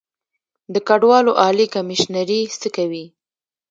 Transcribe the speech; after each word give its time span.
د 0.73 0.75
کډوالو 0.87 1.31
عالي 1.43 1.65
کمیشنري 1.75 2.41
څه 2.59 2.67
کوي؟ 2.75 3.05